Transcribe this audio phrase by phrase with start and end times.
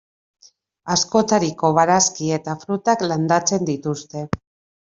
[0.95, 4.27] Askotariko barazki eta frutak landatzen dituzte.